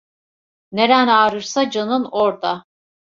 Neren 0.71 1.07
ağrırsa 1.07 1.69
canın 1.69 2.05
orda. 2.11 2.63